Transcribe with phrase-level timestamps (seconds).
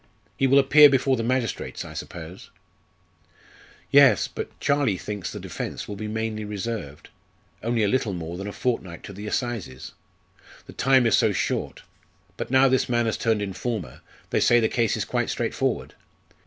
[0.35, 2.49] He will appear before the magistrates, I suppose."
[3.91, 7.09] "Yes; but Charlie thinks the defence will be mainly reserved.
[7.61, 9.91] Only a little more than a fortnight to the assizes!
[10.65, 11.83] The time is so short.
[12.35, 14.01] But now this man has turned informer,
[14.31, 15.93] they say the case is quite straightforward.